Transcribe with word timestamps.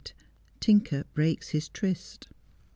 TINKER 0.59 1.03
BREAKS 1.13 1.49
HIS 1.49 1.69
TRTST. 1.69 2.27